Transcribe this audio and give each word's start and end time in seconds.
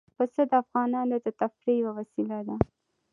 پسه 0.17 0.41
د 0.49 0.51
افغانانو 0.63 1.15
د 1.25 1.27
تفریح 1.39 1.77
یوه 1.81 1.91
وسیله 1.99 2.39
ده. 2.47 2.55